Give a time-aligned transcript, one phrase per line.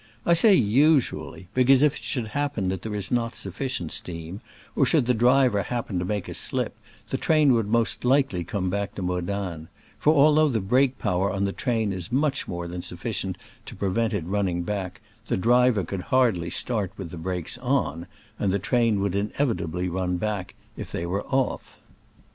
[0.25, 4.41] I say usually, because, if it should happen that there is not sufficient steam,
[4.75, 6.75] or should the driver happen to make a slip,
[7.09, 9.67] the train would most likely come back to Modane;
[9.99, 13.37] for, although the brake power on the train is much more than sufficient
[13.67, 18.07] to prevent it running back, the driver could hardly start with the brakes on,
[18.39, 21.77] and the train would in evitably run back if they were off.